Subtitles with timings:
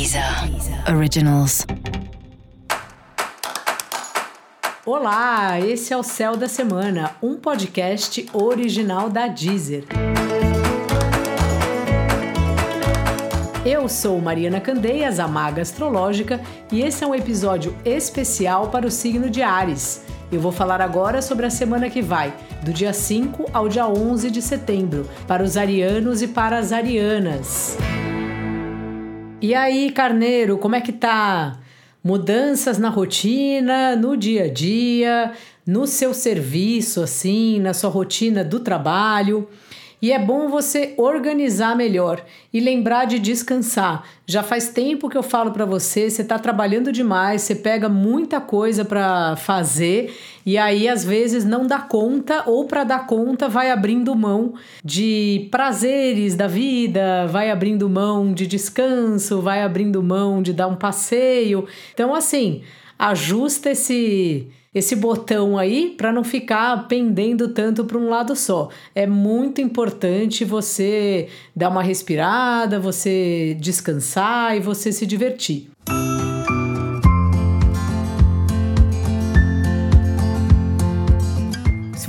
[0.00, 0.24] Deezer
[0.96, 1.66] Originals.
[4.86, 9.84] Olá, esse é o Céu da Semana, um podcast original da Deezer.
[13.62, 16.40] Eu sou Mariana Candeias, a maga astrológica,
[16.72, 20.02] e esse é um episódio especial para o signo de Ares.
[20.32, 22.32] Eu vou falar agora sobre a semana que vai,
[22.62, 27.76] do dia 5 ao dia 11 de setembro, para os arianos e para as arianas.
[29.42, 31.58] E aí, carneiro, como é que tá?
[32.04, 35.32] Mudanças na rotina, no dia a dia,
[35.66, 39.48] no seu serviço, assim, na sua rotina do trabalho.
[40.02, 44.04] E é bom você organizar melhor e lembrar de descansar.
[44.26, 48.40] Já faz tempo que eu falo para você, você está trabalhando demais, você pega muita
[48.40, 50.14] coisa para fazer
[50.46, 55.48] e aí às vezes não dá conta ou para dar conta vai abrindo mão de
[55.50, 61.66] prazeres da vida, vai abrindo mão de descanso, vai abrindo mão de dar um passeio.
[61.92, 62.62] Então assim,
[62.98, 68.68] ajusta esse esse botão aí para não ficar pendendo tanto para um lado só.
[68.94, 75.70] É muito importante você dar uma respirada, você descansar e você se divertir.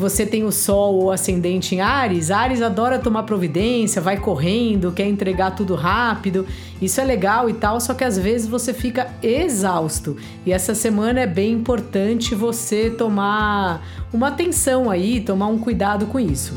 [0.00, 5.06] Você tem o Sol ou ascendente em Ares, Ares adora tomar providência, vai correndo, quer
[5.06, 6.46] entregar tudo rápido.
[6.80, 10.16] Isso é legal e tal, só que às vezes você fica exausto.
[10.46, 16.18] E essa semana é bem importante você tomar uma atenção aí, tomar um cuidado com
[16.18, 16.54] isso.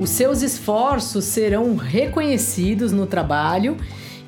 [0.00, 3.76] Os seus esforços serão reconhecidos no trabalho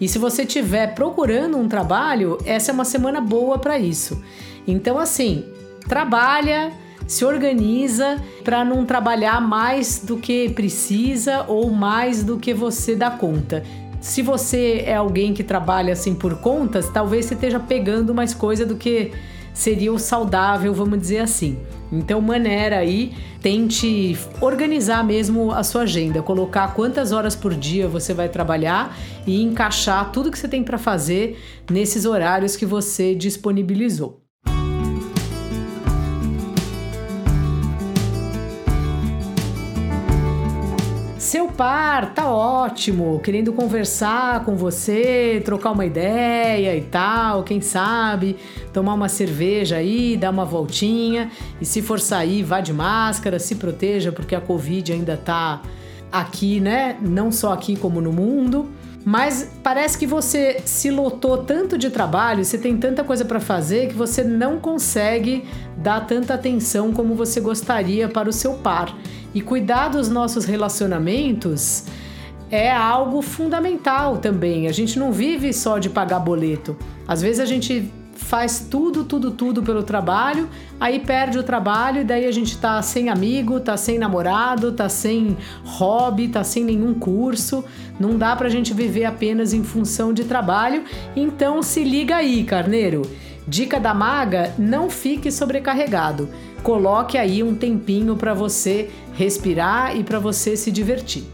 [0.00, 4.22] e se você estiver procurando um trabalho, essa é uma semana boa para isso.
[4.66, 5.44] Então, assim,
[5.88, 6.72] trabalha,
[7.06, 13.10] se organiza para não trabalhar mais do que precisa ou mais do que você dá
[13.10, 13.62] conta.
[14.00, 18.66] Se você é alguém que trabalha assim por contas, talvez você esteja pegando mais coisa
[18.66, 19.12] do que
[19.54, 21.58] seria o saudável, vamos dizer assim.
[21.94, 28.12] Então, maneira aí, tente organizar mesmo a sua agenda, colocar quantas horas por dia você
[28.12, 28.96] vai trabalhar
[29.26, 31.38] e encaixar tudo que você tem para fazer
[31.70, 34.23] nesses horários que você disponibilizou.
[41.34, 48.36] Seu par tá ótimo, querendo conversar com você, trocar uma ideia e tal, quem sabe,
[48.72, 53.56] tomar uma cerveja aí, dar uma voltinha e se for sair, vá de máscara, se
[53.56, 55.60] proteja porque a Covid ainda tá
[56.12, 56.98] aqui, né?
[57.02, 58.70] Não só aqui como no mundo.
[59.04, 63.88] Mas parece que você se lotou tanto de trabalho, você tem tanta coisa para fazer
[63.88, 65.44] que você não consegue
[65.76, 68.96] dar tanta atenção como você gostaria para o seu par.
[69.34, 71.84] E cuidar dos nossos relacionamentos
[72.50, 74.68] é algo fundamental também.
[74.68, 76.76] A gente não vive só de pagar boleto.
[77.06, 80.48] Às vezes a gente faz tudo, tudo, tudo pelo trabalho,
[80.80, 84.88] aí perde o trabalho e daí a gente tá sem amigo, tá sem namorado, tá
[84.88, 87.64] sem hobby, tá sem nenhum curso.
[87.98, 90.84] Não dá pra gente viver apenas em função de trabalho.
[91.14, 93.02] Então se liga aí, carneiro.
[93.46, 96.28] Dica da maga: não fique sobrecarregado.
[96.62, 101.24] Coloque aí um tempinho para você respirar e para você se divertir.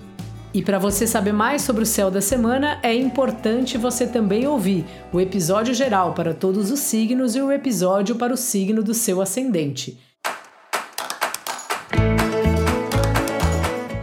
[0.52, 4.84] E para você saber mais sobre o céu da semana, é importante você também ouvir
[5.12, 9.22] o episódio geral para todos os signos e o episódio para o signo do seu
[9.22, 9.96] ascendente.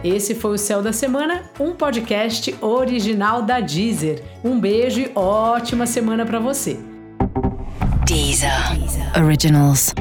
[0.02, 4.22] Esse foi o Céu da Semana, um podcast original da Deezer.
[4.42, 6.97] Um beijo e ótima semana para você.
[8.08, 8.72] Deezer.
[9.16, 9.92] Originals.